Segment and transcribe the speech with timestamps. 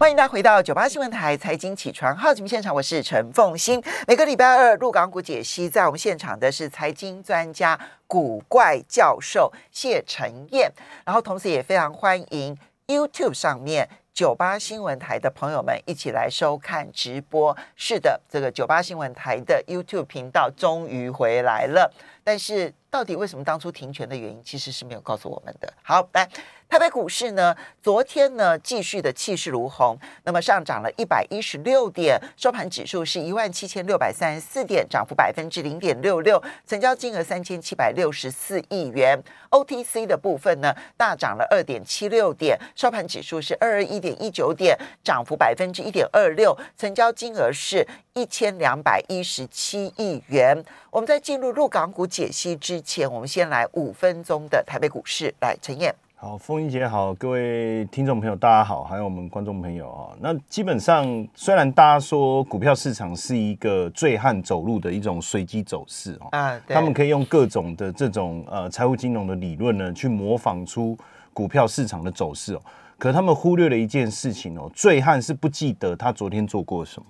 [0.00, 3.84] 欢迎大家回到九八新闻台财经起床号节目现场，我是陈凤欣。
[4.08, 10.72] 每个礼拜二入港股解析，在我们现场的是财经专家古怪教授谢晨燕，
[11.04, 17.54] 然后同时也非常欢迎 YouTube 上面九八新闻台的朋友们一起来收看直播。
[17.76, 21.92] 是的，这个九八新闻台的 YouTube 频道终于回来了，
[22.24, 25.70] 但是到底为什么当初停权的原因，其实是没有告诉我们的。
[25.82, 26.26] 好，来。
[26.70, 27.52] 台北股市呢，
[27.82, 39.20] 昨天呢继续的气势如虹，那么上涨了一百一十六点，收盘指数是一万七千六百三十四点，涨幅百分之零点六六，成交金额三千七百六十四亿元。
[39.50, 47.84] OTC 的部分呢，大涨了二点七六点，收盘指数是二二一点一九点，涨幅百分之一点二六，成交金额是
[48.14, 50.64] 一千两百一十七亿元。
[50.92, 55.92] 我们在进入入港股解析之前，我们先来五分钟的台北股市，来陈燕。
[56.22, 60.12] 好，风英姐好，各位听众朋友大家好，还有我们观众朋友啊。
[60.20, 70.94] 那基本上，虽然大家说股票市场是一个醉汉走路的一种随机走势哦，啊，他们可以用各种的这种呃财务金融的理论呢，去模仿出
[71.32, 72.60] 股票市场的走势哦。
[72.98, 77.06] 可他们忽略了一件事情哦，醉汉是不记得他昨天做过什么。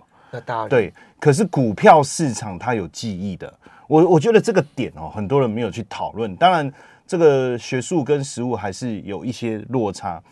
[0.68, 3.52] 对，可是股票市场它有记忆的。
[3.86, 6.34] 我我觉得这个点哦，很多人没有去讨论。
[6.36, 6.72] 当然。
[7.10, 10.22] 这个学术跟实物还是有一些落差，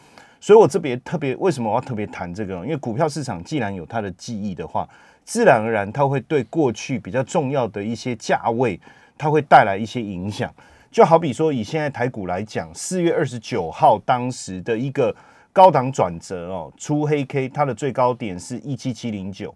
[0.41, 2.55] 所以我这边特别为什么我要特别谈这个？
[2.59, 4.89] 因为股票市场既然有它的记忆的话，
[5.25, 8.79] 自然而然它会对过去比较重要的一些价位，
[9.17, 10.55] 它会带来一些影响。
[10.93, 15.13] 就好比说以现在台股来讲，四月二十九号当时的一个
[15.53, 19.53] 高档转折哦，出黑 K，它的最高点是一七七零九，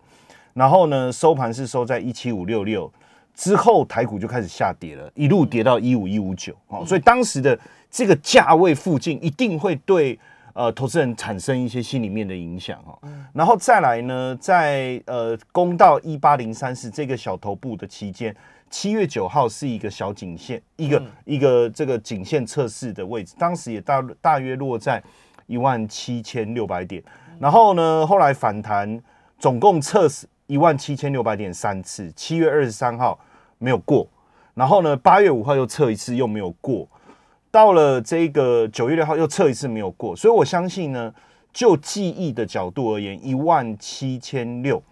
[0.55, 2.93] 然后呢收盘是收在一七五六六。
[3.35, 7.59] 之后台股就开始下跌了，一路跌到一五一五九哦，所以当时的
[7.91, 10.19] 这个价位附近一定会对
[10.53, 12.93] 呃投资人产生一些心里面的影响哦。
[13.33, 18.37] 然后再来呢，在呃攻到一八零三四这个小头部的期间，
[18.69, 25.03] 七月九号是一个小颈线，一个一个这个颈线测试的位置，当时也大大约落在
[25.47, 27.03] 一万七千六百点。
[27.41, 29.03] 然后呢，后来反弹，
[29.39, 30.27] 总共测试。
[30.47, 33.19] 一万七千六百点三次，七月二十三号
[33.59, 34.07] 没有过，
[34.55, 36.87] 然后呢，八月五号又测一次又没有过，
[37.51, 41.15] 到了这个九月六号又测一次没有过，所以我相信呢，
[41.53, 44.83] 就记忆的角度而言，一万七千六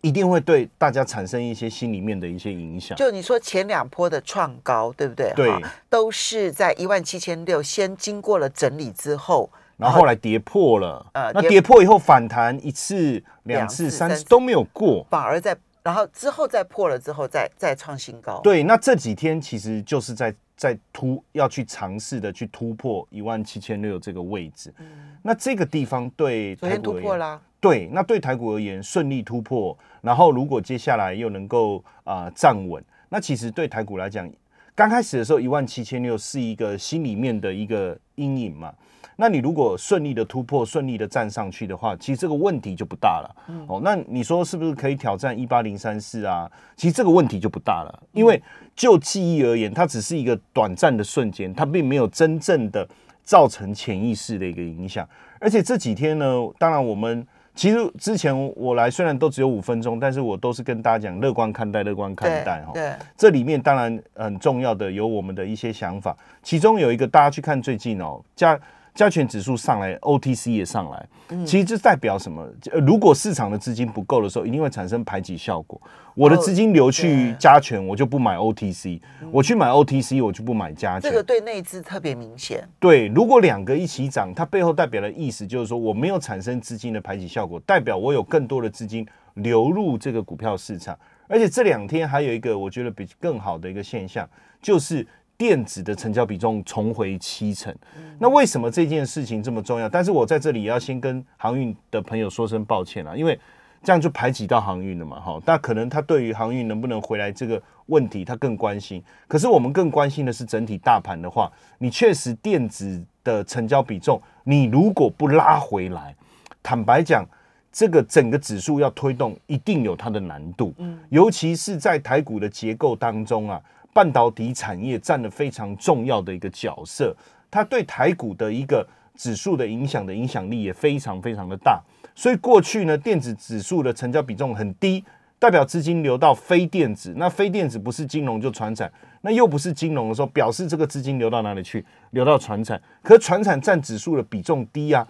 [0.00, 2.96] 一定会对大家产生一些心里面的一些影响。
[2.96, 5.32] 就你说前两波的创高，对不对？
[5.34, 5.50] 对，
[5.90, 9.50] 都是在一万七千六，先经过了整理之后。
[9.76, 18.40] 然后后来跌破了，呃，那跌破以后反弹一次、两次、三次都没有过，反而在然后之后再破了之后再再创新高。
[18.42, 24.72] 对，那这几天其实就是在在突要去尝试的去突破一万七千六这个位置。
[24.78, 24.86] 嗯，
[25.22, 27.40] 那这个地方对昨天突破啦。
[27.60, 34.30] 对，那对台股而言顺利突破，然后如果接下来又能够啊站稳，那其实对台股来讲，
[34.74, 38.72] 刚开始的时候一万七千六是一个心里面的一个阴影嘛。
[39.16, 43.36] 那你如果顺利的突破，顺利的站上去的话，其实这个问题就不大了。
[43.68, 46.50] 哦，那你说是不是可以挑战一八零三四啊？
[46.76, 48.42] 其实这个问题就不大了，因为
[48.74, 52.86] 就记忆而言，它只是一个短暂的瞬间，它并没有真正的
[53.22, 55.08] 造成潜意识的一个影响。
[55.38, 56.26] 而且这几天呢，
[56.58, 62.72] 当然我们其实之前我来虽然都只有五分钟，但是我都是跟大家讲乐观看待，乐观看待哈。
[62.74, 68.58] 对，这里面当然很重要的有我们的一些想法，其中有一个大家去看最近哦，加。
[68.94, 71.08] 加权指数上来，OTC 也上来，
[71.44, 72.48] 其实这代表什么？
[72.86, 75.80] 如果市场的资金不够的时候，一定会产生排挤效果。
[76.14, 79.00] 我的资金流去加权，我就不买 OTC；
[79.32, 81.10] 我去买 OTC，我就不买加权。
[81.10, 82.62] 这个对内资特别明显。
[82.78, 90.96] 对，如果两个一起涨，它背后代表的意思就是说，我没有产生资金的排挤效果，代表我有更多的资金流入这个股票市场。
[91.26, 94.28] 而且这两天还有一个我觉得比更好的一个现象，
[94.62, 95.04] 就是。
[95.36, 97.74] 电子的成交比重重回七成，
[98.18, 99.88] 那为什么这件事情这么重要？
[99.88, 103.38] 但是我在这里也要先跟航运的朋友说声抱歉了，因为
[103.82, 105.40] 这样就排挤到航运了嘛，哈。
[105.44, 109.02] 那可能他对于航运能不能回来这个问题，他更关心。
[109.26, 116.14] 可是我们更关心的是整体大盘的话，你确实电子的成交比重，你如果不拉回来，
[116.62, 117.26] 坦白讲，
[117.74, 120.72] 这个整个指数要推动，一定有它的难度。
[120.78, 123.60] 嗯，尤其是在台股的结构当中啊。
[123.92, 127.16] 半导体产业占了非常重要的一个角色，
[127.48, 128.84] 它对台股的一个
[129.14, 131.80] 指数的影响的影响力也非常非常的大。
[132.12, 135.04] 所以过去呢，电子指数的成交比重很低，
[135.38, 137.14] 代表资金流到非电子。
[137.16, 138.90] 那非电子不是金融就船产，
[139.20, 141.86] 那又不是金融的时候，表示这个资金流到哪里去？
[142.10, 142.82] 流到船产。
[143.00, 145.06] 可船产占指数的比重低啊，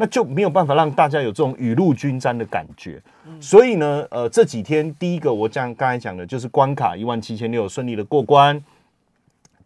[0.00, 3.02] 那就没有办法让大家有这种雨露均沾的感觉。
[3.40, 8.62] 所以呢，呃，这几天第一个我讲刚才讲的就是关卡一万七千六顺利的过关，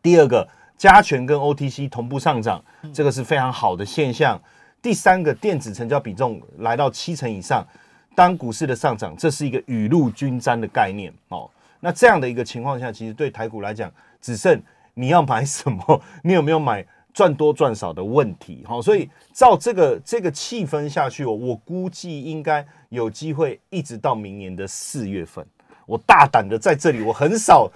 [0.00, 0.48] 第二个
[0.78, 2.64] 加权跟 OTC 同步上涨，
[2.94, 4.40] 这个是非常好的现象。
[4.80, 7.66] 第三个电子成交比重来到七成以上，
[8.14, 11.48] 当股市的上涨，这是一个雨露均沾的概念哦。
[11.80, 13.92] 那这样的一个情况下，其实对台股来讲，
[14.22, 14.58] 只剩
[14.94, 16.82] 你要买什么， 你有没有买？
[17.12, 25.44] 赚多赚少的问题，好，所以照这个这个气氛下去，我我估计应该有机会一直到明年的四月份。
[25.84, 27.70] 我大胆的在这里，我很少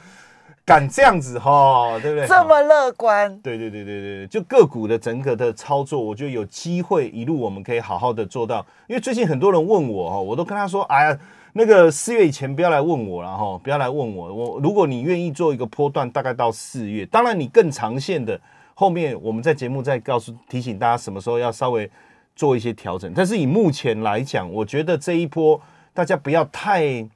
[0.65, 2.27] 敢这样子哈，对不对？
[2.27, 3.39] 这么乐观？
[3.41, 8.65] 对对对对对，就个股的整个的操作，我觉得有机会一路我们可以好好的做到。
[8.87, 11.19] 因为最近很多人问我哈，我都跟他说，哎呀，
[11.53, 14.33] 那个四月以前不要来问我了哈，不要来问我。
[14.33, 18.41] 我如果你愿意做一个波段，大概到四月，当然你更长线的。
[18.79, 21.91] 后面我们在节目再告诉提醒大家什么时候要稍微
[22.35, 25.59] 做一些调整，但是以目前来讲，我觉得这一波
[25.95, 27.09] 大家不要太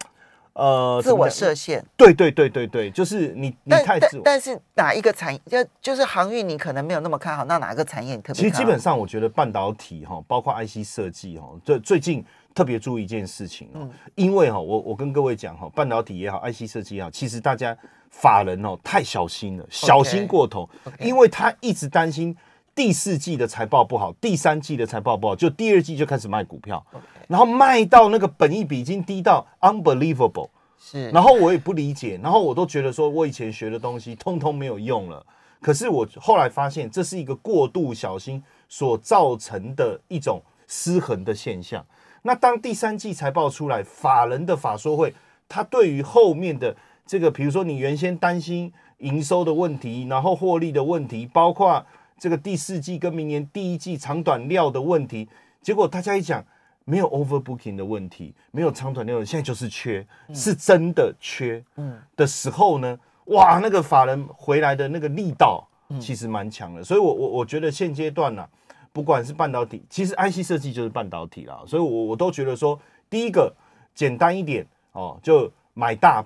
[0.54, 1.84] 呃自我设限。
[1.98, 4.22] 对对对对对，就是你你太自我。
[4.24, 8.42] 但是哪一个产业就就是航运，你可能没有那么看好，那哪个产业你特别？
[8.42, 12.24] 其实基本上我觉得半导体哈，包括 IC 设计哈，最最近
[12.54, 17.76] 特别注意一件事情哦，因为哈，我我跟各位讲哈，半导体也好，IC 设计也好，其实大家。
[18.10, 20.68] 法人哦，太小心了，小心过头，
[20.98, 22.36] 因为他一直担心
[22.74, 26.84] 第四季的财报不好，第三季的财报不好，就第二季就开始卖股票，
[27.28, 35.24] 然后卖到那个本益比已经低到 unbelievable，是，然后我也不理解，然后我都觉得说我以前学的东西通通没有用了，
[35.62, 41.82] 可是我后来发现这是一个过度小心所造成的一种失衡的现象。
[42.22, 45.14] 那当第三季财报出来，法人的法说会，
[45.48, 46.76] 他对于后面的。
[47.10, 51.84] 这个，比如说你原先担心营收的问题，然后获利的问题，包括
[52.16, 55.28] 这个第四季跟明年第一季长短料的问题，
[55.60, 56.40] 结果大家一讲，
[56.84, 65.66] 没有 overbooking 的问题，没有长短料的，现在就是缺，是真的缺，嗯的时候呢，哇，那个法人回来的那个力道
[66.00, 68.48] 其实蛮强的，所以我我我觉得现阶段呢，
[68.92, 72.80] 不管是半导体，其实 IC 设计就是半导体啦，所以我我都觉得说，
[73.10, 73.52] 第一个
[73.96, 76.24] 简单一点哦，就买大。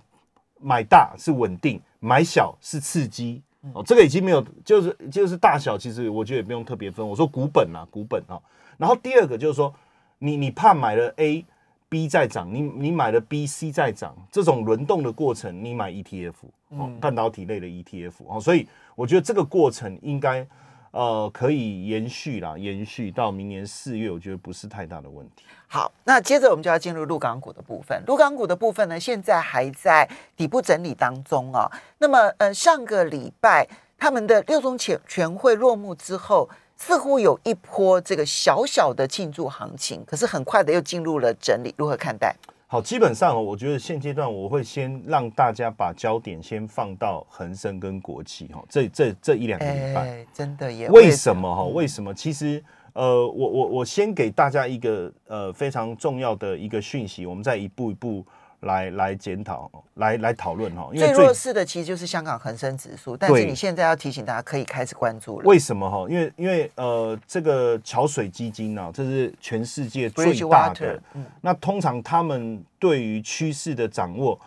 [0.64, 3.42] 买大是稳定，买小是刺激
[3.74, 3.82] 哦。
[3.84, 7.06] 这个已经没有，就是就是大小，其实我觉得也不用特别分。
[7.06, 8.40] 我说股本啊，股本啊。
[8.78, 9.74] 然后第二个就是说，
[10.18, 11.44] 你你怕买了 A、
[11.90, 16.34] B 在涨，你你买了 B、C 在涨，这种轮动的过程，你买 ETF
[16.70, 18.40] 哦，半导体类的 ETF 哦。
[18.40, 18.66] 所以
[18.96, 20.46] 我觉得这个过程应该。
[20.94, 25.44] 呃，可以延续啦，延续到明年四月，我觉得不是太大的问题。
[25.66, 28.00] 好，那接着我们就要进入陆港股的部分。
[28.06, 31.68] 陆港股的部分呢，现在还在底部整理当中啊。
[31.98, 33.66] 那么，呃，上个礼拜
[33.98, 41.74] 他们的六中全全会落幕之后，似乎有一波这个小小的庆祝行情，可是很快的又进入了整理。
[41.76, 42.36] 如何看待？
[42.74, 51.62] 好，基本上我觉得现阶段我会先让大家把焦点先放到恒生跟国企哈，这这这一两个礼拜，真的也为什么哈？
[51.66, 52.12] 为什么？
[52.12, 52.60] 其实
[52.92, 58.26] 呃，我我我先给大家一个呃非常重要的一个讯息，我们再一步一步。
[58.64, 60.90] 来来检讨，来来讨论哈。
[60.94, 65.46] 最弱势的其实就是香港恒生指数，但是你现在要提醒大家可以开始关注了。
[65.46, 66.06] 为什么哈？
[66.10, 71.00] 因为因为呃，这个桥水基金呢，这是全世界最大的。
[71.40, 74.38] 那通常他们对于趋势的掌握，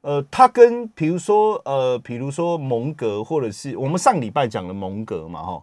[0.00, 5.62] 呃，它跟比如说呃，比如说蒙格，或者是我们上礼拜讲的蒙格嘛哈，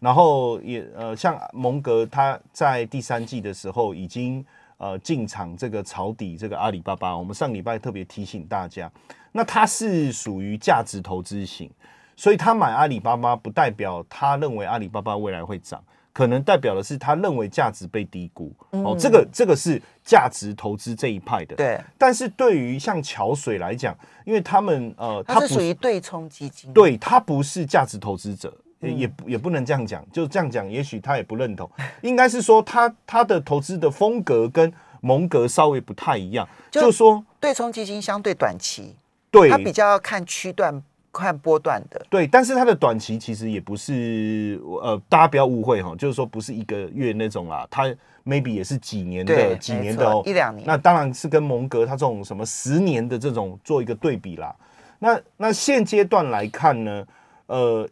[0.00, 4.44] 然后也呃，像蒙格，他在第三季的时候已经。
[4.78, 8.90] 呃，进场这个抄底这个阿里巴巴，我们上礼拜特别提醒大家，
[9.32, 11.70] 那它是属于价值投资型，
[12.14, 18.54] 所以他买阿里巴巴不代表他认为阿里巴巴未来会涨，可能代表的是他认为价值被低估。
[18.70, 21.56] 哦，这个这个是价值投资这一派的。
[21.56, 28.54] 对，但是对于像桥水来讲，因为他们呃，它是属于对冲基金，对，它不是价值投资者。
[28.80, 31.68] 也也不能这样讲，就这样讲，也许他也不认同。
[32.02, 38.94] 应该是说，他他的投资的风格跟蒙格稍微不太一样，就是说对冲基金相对短期，
[39.30, 42.04] 对，他比较看区段、看波段的。
[42.10, 47.84] 对，但是它的短期其实也不是，呃，大家不要误会哈，就是说不是一个月那种啦，它
[48.24, 50.66] maybe 也是几年的、几年的哦，一两年。
[50.66, 54.54] 那当然是跟蒙格他这种什么十年的这种做一个对比啦。
[54.98, 57.06] 那那现阶段来看呢，
[57.46, 57.88] 呃。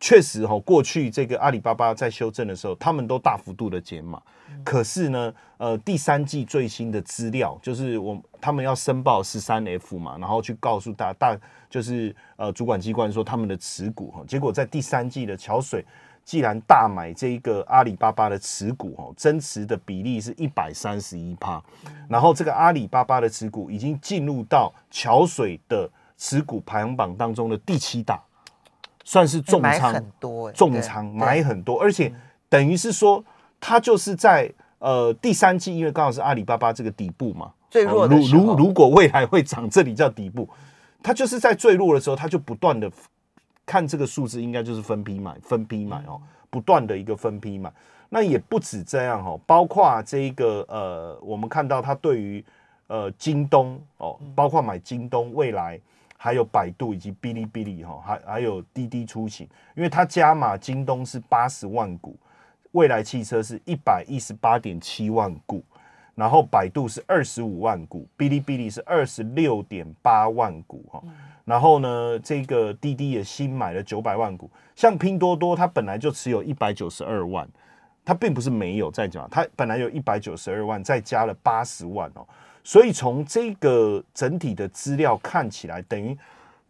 [0.00, 4.20] 确实哈，过去这个阿里巴巴在修正的时候，他们都大幅度的减码。
[4.62, 11.36] 可是呢，呃，第三季最新的资料就是我他们要申报十三 F 嘛，然后去告诉大大
[11.68, 15.84] 就是呃主管机关说他们的持股哈，结果在第三季的桥水
[16.24, 21.62] 既然大买这一个阿里巴巴的持股哦，增持的比例是一百三十一趴，
[22.08, 28.22] 然后这个阿里巴巴的持股已经进入到桥水的持股排行榜当中的第七大，
[29.04, 32.12] 算是重仓很多，重仓买很多，而且
[32.48, 33.22] 等于是说，
[33.60, 40.48] 它就是在呃第三季，因为刚好是阿里巴巴这个底部嘛，最弱的如如如果未来会涨，这里叫底部。
[41.02, 42.90] 它就是在最弱的时候，它就不断的
[43.66, 46.18] 看这个数字，应该就是分批买，分批买哦，
[46.48, 47.70] 不断的一个分批买。
[48.08, 52.42] 那也不止这样哦，包括这一个呃，我们看到它对于
[52.86, 55.78] 呃京东哦，包括买京东、未来，
[56.24, 62.16] 还有百度以及哔哩哔哩哈，还还有滴滴出行，因为它加码京东是八十万股，
[62.72, 65.62] 未来汽车是一百一十八点七万股。
[66.14, 71.02] 然后百度是二十五万股，哔哩哔哩是二十六点八万股哈。
[71.44, 74.48] 然后呢，这个滴滴也新买了九百万股。
[74.74, 77.46] 像拼多多，它本来就持有一百九十二万，
[78.02, 82.26] 它并不是没有在讲，它本来有一百九十二万，再加了八十万哦。
[82.64, 86.18] 所以从这个整体的资料看起来，等于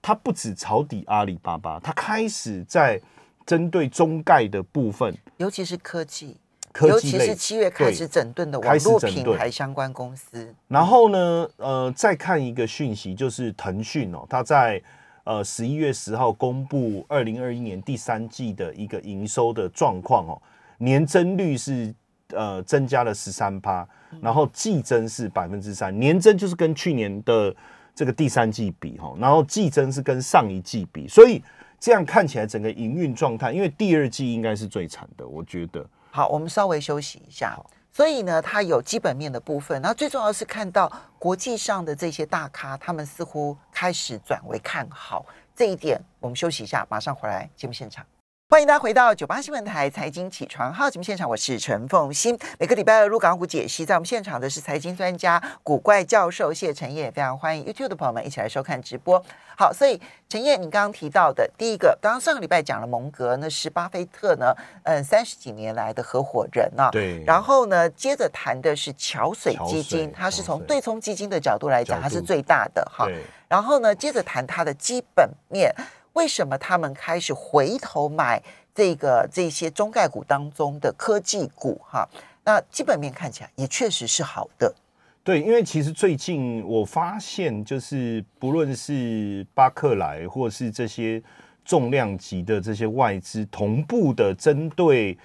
[0.02, 3.00] 它不止抄底阿里巴巴，它开始在
[3.46, 6.36] 针对中概的部分，尤其是科技。
[6.82, 10.52] 尤其是七月开始整顿的网络品牌相关公司。
[10.66, 14.82] 然后呢，呃，再看一个讯息，就是腾讯哦，它在
[15.22, 20.42] 呃十一月十号公布二零二一年第三季的一个营收的状况哦，
[20.78, 21.94] 年增率是
[22.28, 23.86] 呃增加了十三趴，
[24.20, 27.54] 然后季增是百分之三，年增就是跟去年的
[27.94, 31.42] 这个第三季比哈，然后季增是跟上一季比，所以
[31.78, 35.84] 这样看起来整个营运状态，因为第二季应该是最惨的，我觉得。
[36.10, 37.58] 好，我们稍微休息一下。
[37.92, 46.00] 所以呢，它有基本面的部分，然后最重要是看到国际上的这些大咖，他们似乎开始转为看好这一点。
[46.18, 48.04] 我们休息一下，马上回来节目现场。
[48.50, 52.38] 欢迎大家回到九八新闻台财经起床号节目现场，我是陈凤欣。
[52.58, 59.20] 每个礼拜二入港股解析，在我们现场的是财经专家古怪教授谢晨业，非常欢迎 YouTube 的朋友们一起来收看直播。
[59.56, 59.98] 好，所以
[60.28, 66.90] 陈燕，你刚刚提到的第一个，刚刚上个礼拜讲了蒙格，那是巴菲特呢，嗯，三十几年来的合伙人啊。
[66.92, 67.24] 对。
[67.24, 73.08] 然后呢，接着谈的是桥水基金，它是从对冲基金的角度来讲，它是最大的哈。
[73.48, 75.74] 然后呢，接着谈它的基本面。
[76.14, 78.42] 为什么他们开始回头买
[78.74, 81.80] 这个这些中概股当中的科技股？
[81.84, 82.08] 哈，
[82.44, 84.74] 那基本面看起来也确实是好的。
[85.22, 91.22] 对，因为其实最近我发现，就是不论是巴克莱或是这些
[91.64, 95.16] 重量级的这些外资，同步的针对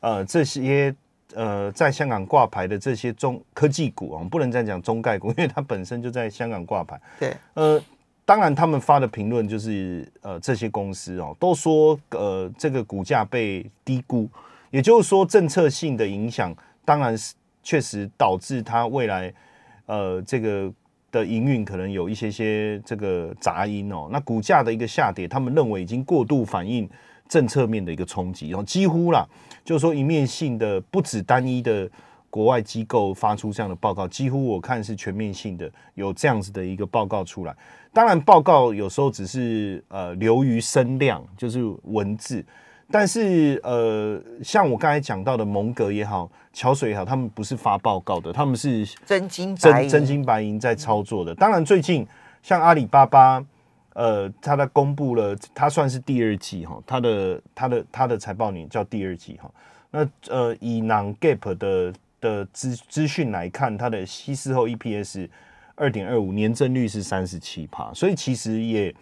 [0.00, 0.94] 呃这些
[1.34, 7.00] 呃在香港挂牌的这些中科技股啊，不能再讲中概股，因为它本身就在香港挂牌。
[7.18, 7.82] 对，呃。
[8.26, 14.26] 当然，他们发的评论就是，呃，这些公司哦，都说，呃，这个股价被低估，
[14.70, 19.32] 也就是说，政策性的影响，当然是确实导致它未来，
[19.84, 20.72] 呃，这个
[21.12, 24.08] 的营运可能有一些些这个杂音哦。
[24.10, 26.88] 那股价的一个下跌，他们认为已经过度反映
[27.28, 29.28] 政策面的一个冲击，然后几乎啦，
[29.62, 31.90] 就是说一面性的，不止单一的。
[32.34, 37.54] 国外机构发出这样的报告，几乎我看是全面性的，有这样子的一个报告出来。
[37.92, 42.44] 当然，报告有时候只是呃流于声量，就是文字。
[42.90, 51.32] 但是呃，像我刚才讲到的蒙格也好，桥水也好，他们不是发报告的，他们是真金真真金白银在操作的。
[51.36, 52.04] 当然，最近
[52.42, 53.44] 像阿里巴巴，
[53.92, 59.48] 呃，他在公布了，他算是第二季哈，他的他的他的财报年叫第二季哈。
[59.92, 65.28] 那呃，以 non gap 的的资资讯来看，它的稀释后 EPS
[65.74, 68.94] 二点二五，年增率是三十七帕，所以其实也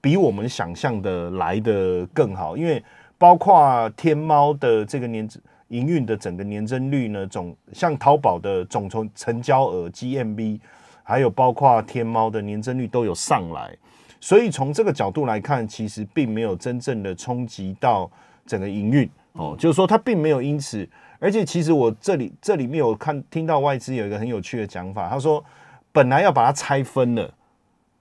[0.00, 2.56] 比我们想象的来的更好。
[2.56, 2.80] 因为
[3.18, 5.28] 包括天猫的这个年
[5.68, 10.60] 营运的整个年增率呢，总像淘宝的总从成交额 GMV，
[11.02, 13.76] 还有包括天猫的年增率都有上来，
[14.20, 18.08] 所以从这个角度来看，其实并没有真正的冲击到
[18.46, 20.88] 整个营运哦，就是说它并没有因此。
[21.18, 25.44] 而且其实我这里这里面有看听到外资有一个很有趣的讲法，他说
[25.90, 27.32] 本来要把它拆分了，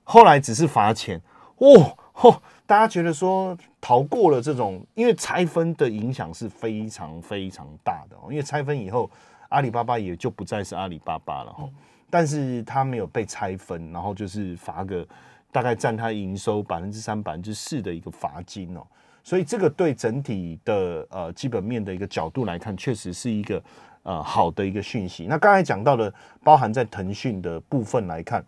[0.03, 1.21] 后来只是罚钱，
[1.57, 2.38] 哦嚯！
[2.65, 9.09] 大家觉得说逃过了这种，因为拆分的影响是非常非常大的，因为拆分以后
[9.50, 11.69] 阿里巴巴也就不再是阿里巴巴了哈，
[12.09, 15.07] 但是他没有被拆分，然后就是罚个
[15.51, 18.86] 大概占他营收百分之三百分之四的一个罚金哦。
[19.27, 23.62] 所以这个对整体的呃基本面的一个角度来看，确实是一个
[24.03, 25.25] 呃好的一个讯息。
[25.27, 26.13] 那刚才讲到的，
[26.46, 28.41] 包含在腾讯的部分来看，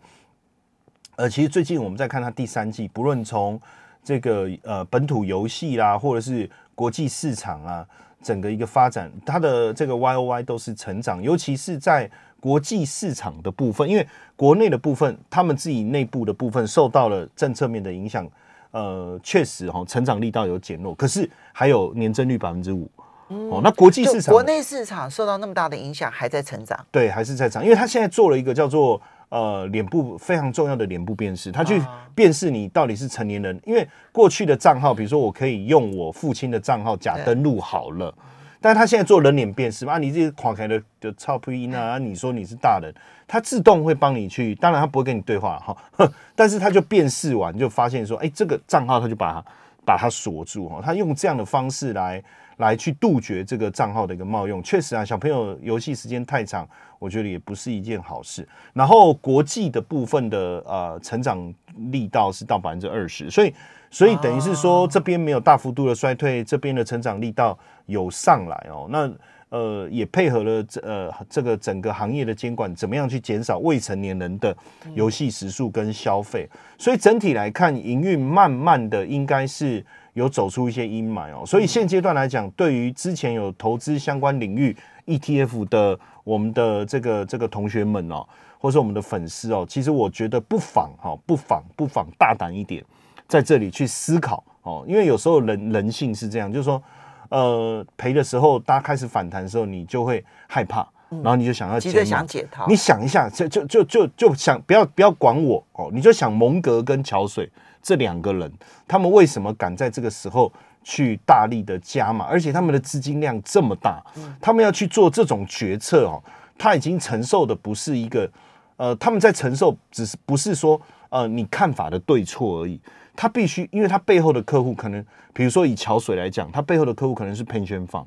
[1.16, 3.60] 呃，其实最近我们在看它第三季，不论从
[4.02, 7.86] 这个呃本土游戏啦，或者是国际市场啊，
[8.22, 12.10] 整个一个发展，它的这个 Y O Y 都是成长，尤其是在
[12.40, 18.26] 国际市场的部分，因为国内的部分，他们自己内部的部分受到了政策面的影响，
[18.72, 22.90] 呃，确实哈，成长力道有减弱，可是还有年增率百分之五。
[23.28, 26.76] 哦，那国际市场、国内市场受到那么大的影响，还在成长。
[26.90, 31.80] 对，还是在涨，因为他现在做了一个叫做呃脸部非常重要的脸部辨识，他去
[32.12, 33.56] 辨识你到底是成年人。
[33.64, 38.12] 因为过去的账号，比如说我可以用我父亲的账号假登录好了，
[38.60, 42.94] 但是他现在做人脸辨识嘛，你这垮开的就超配音啊，你说你是大人，
[43.26, 45.76] 他自动会帮你去，当然他不会跟你对话哈，
[46.36, 49.44] 但是他就辨识完就发现说，哎，这个账号他就把它
[49.84, 52.22] 把它锁住哈，他用这样的方式来。
[52.60, 58.46] 来去杜绝这个账号的一个冒用，确实啊，小朋友游戏时间太长，我觉得也不是一件好事。
[58.74, 61.52] 然后国际的部分的呃成长
[61.90, 63.54] 力道是到百分之二十，所以
[63.90, 68.86] 所以等于是说这边没有大幅度的衰退，这边的成长力道有上来哦。
[68.90, 69.10] 那
[69.48, 74.54] 呃也配合了这呃这个整个行业的监管，怎么样去减少未成年人的
[74.94, 76.46] 游戏时数跟消费？
[76.76, 79.82] 所以整体来看，营运慢慢的应该是。
[80.14, 84.76] 有走出一些阴霾哦，所以现阶段来讲，对于之前有投资相关领域
[85.06, 88.26] ETF 的我们的这个这个同学们哦，
[88.58, 92.84] 或者是我们的粉丝哦，其实我觉得不妨哈，不妨不妨大胆一点，
[93.28, 96.82] 在这里去思考哦，因为有时候人人性是这样，就是说，
[97.28, 107.48] 呃，赔的时候，大家开始反弹的时候，你就会害怕，然后你就想要急着想解套，你想一下，就就就就就想不要不要管我哦，你就想蒙格跟桥水。
[107.82, 108.52] 这两个人，
[108.86, 112.24] 他们为什么敢在这个时候去大力的加码？
[112.26, 114.02] 而且他们的资金量这么大，
[114.40, 116.22] 他们要去做这种决策哦，
[116.58, 118.30] 他已经承受的不是一个，
[118.76, 122.80] 呃，他们在承受，只是不是说呃你看法的对错而已，
[123.16, 128.06] 他必须，因为他背后的客户可能，比如说以桥水来讲，他背后的客户可能是 pension 偏方，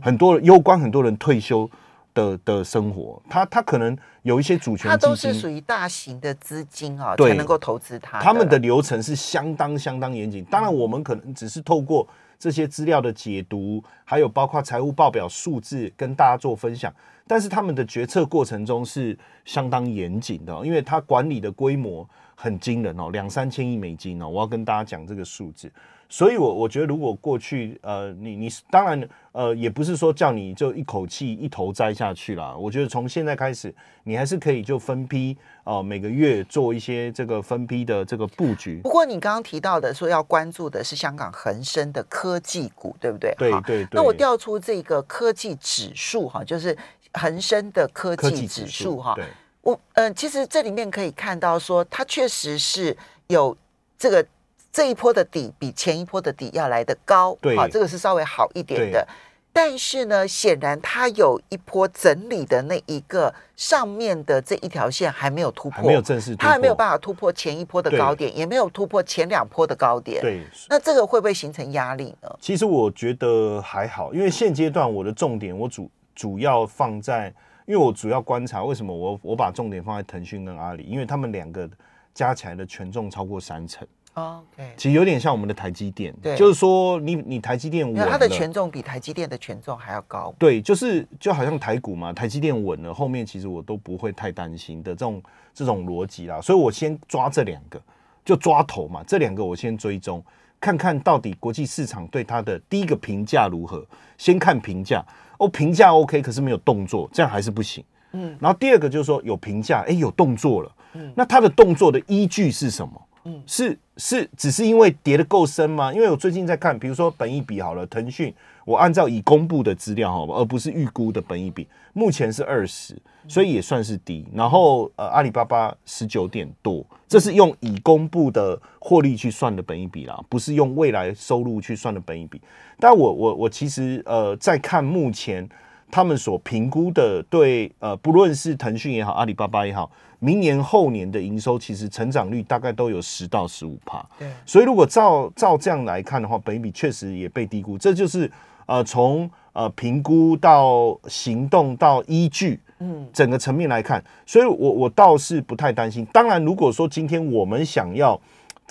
[0.00, 1.70] 很多攸关很多人退休。
[2.14, 8.20] 的的生活，他他可能有一些主权，他都是属于大型的资金啊，才能够投资它。
[8.20, 10.44] 他们的流程是相当相当严谨。
[10.44, 12.06] 当然，我们可能只是透过
[12.38, 16.92] 这些资料的解读，还有包括财务报表数字跟大家做分享。
[17.32, 24.28] 但是他们的决策过程中是相当严谨的，因为他管理的规模很惊人哦，两三千亿美金哦。
[24.28, 25.72] 我要跟大家讲这个数字。
[26.10, 32.54] 所以，我我觉得，如果过去，呃，你你当然，呃，也不是说叫你就一口气一头栽下去啦。
[32.54, 38.82] 我觉得从现在开始，你还是可以就分批，呃，每个月做一些这个分批的这个布局。
[38.82, 43.34] 不过，你刚刚提到的说要关注的是香港恒生的科技股，对不对？
[43.38, 43.86] 对对。
[43.92, 46.76] 那我调出这个科技指数哈，就是
[47.14, 49.16] 恒生的科技指数哈。
[49.62, 52.96] 我嗯，其实这里面可以看到说，它确实是
[53.28, 53.56] 有
[53.98, 54.26] 这个。
[54.74, 59.06] 这一波的底比前一波的底要来的高，对好，这个是稍微好一点的。
[59.52, 70.22] 但是呢，显然它有一波整理的那一个上面的这一条线还没有突破，没有正式，它还没有办法突破前一波的高点，也没有突破前两波的高点。
[70.22, 72.38] 对，那这个会不会形成压力呢？
[72.40, 77.28] 其实我觉得还好，因为现阶段我的重点我主主要放在，
[77.66, 81.68] 因为我主要观察为什么我我把重点放在腾讯跟阿里，因为他们两个
[82.12, 83.86] 加起来的权重超过三成。
[84.14, 90.34] OK，其实有点像我们的台积电，就是说你你台积电稳了，它的权重比台积电的权重还要高。
[90.38, 95.22] 对，就是就好像台股嘛，台积电稳了，后面其实我都不会太担心的这种
[95.54, 96.38] 这种逻辑啦。
[96.42, 97.80] 所以我先抓这两个，
[98.22, 100.22] 就抓头嘛，这两个我先追踪，
[100.60, 103.82] 看看到底国际市场对它的第一个评价如何。
[104.18, 105.02] 先看评价，
[105.38, 107.84] 哦，评价 OK，可是没有动作，这样还是不行。
[108.12, 113.00] 嗯，然后第二个就是说有评价，哎，有动作了，嗯，那他的动作的依据是什么？
[113.24, 115.92] 嗯，是是，只是因为跌的够深吗？
[115.92, 122.96] 因为我最近在看，比如说本益比好了，腾讯，我按照已公布的资料哈，而不是预估的本益比，目前是二十，
[123.28, 124.26] 所以也算是低。
[124.34, 132.40] 然后呃，阿里巴巴十九点多，这是用已公布的获利去算的本益比啦，不是用未来收入去算的本益比。
[132.80, 135.48] 但我我我其实呃，在看目前
[135.92, 139.88] 他们所评估的对呃，不论是腾讯也好，阿里巴巴也好。
[140.20, 148.30] 明年后年的营收其实成长率大概都有十到十五帕，对，所以如果照照这样来看的话，本益比确实也被低估，这就是
[148.66, 156.06] 呃从呃评估到行动到依据，嗯，整个层面来看，所以我我倒是不太担心。
[156.12, 158.18] 当然，如果说今天我们想要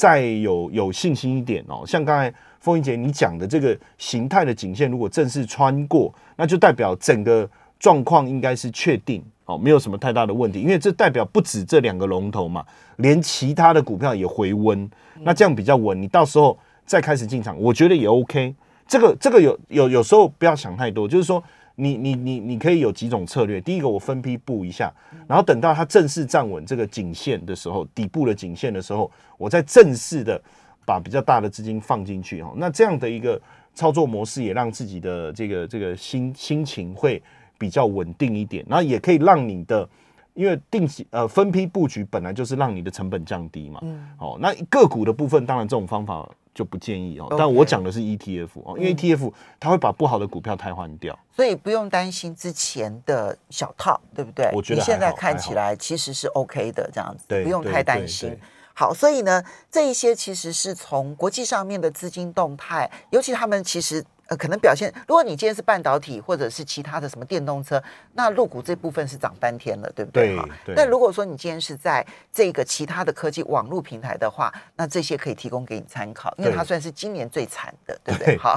[0.01, 9.23] 再有有信心一点哦，像刚才凤英姐你讲的这个形态的颈线，如果正式穿过，那就代表整个状况应该是确定。
[9.45, 18.55] 哦，没有什么太大的问题，因为这代表不止这两个龙头嘛，连其他的股票也回温，那这样比较稳，你到时候再开始进场，我觉得也 OK。
[18.87, 21.43] 这个这个有有有时候不要想太多，就是说。
[21.81, 23.59] 你你你你可以有几种策略。
[23.59, 24.93] 第一个，我分批布一下，
[25.27, 30.39] 然后等到它正式站稳这个颈线的时候，底部的颈线的时候，我再正式的
[30.85, 32.53] 把比较大的资金放进去哈。
[32.55, 33.41] 那这样的一个
[33.73, 37.19] 操作模式，也让自己的这个这个心心情会
[37.57, 38.63] 比较稳定一点。
[38.69, 39.89] 然后也可以让你的，
[40.35, 43.79] 因为定期呃分批布局本来就是让你的成本降低嘛。
[43.81, 44.07] 嗯。
[44.19, 46.29] 哦，那个股的部分，当然这种方法。
[46.53, 54.49] 就不建议哦，但我讲的是 ETF 哦，因为 ETF 它会把不好的股票汰换掉，所以不用担心之前的小套，对不对？
[54.53, 58.37] 我觉得现在看起来其实是 OK 的这样子，不用太担心。
[58.73, 64.03] 好，所以呢，这一些其实是从国际上面的资金动态，尤其他们其实。
[64.31, 70.37] 呃，可能表现，如果你今天是半导体或者是其他的什么电动车，那入股这部分是涨翻天了，对不对？
[70.65, 70.73] 对。
[70.73, 78.37] 但如果说你今天是在这个其他的科技网络平台的话，那这些可以提供给你参考，因为它算是今年最惨的，对不对？
[78.37, 78.55] 好，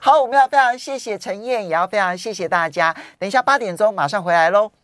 [0.00, 2.94] 好，我们要非常谢谢陈燕，也要非常谢谢大家。
[3.18, 4.70] 等一下八点钟马上回来喽。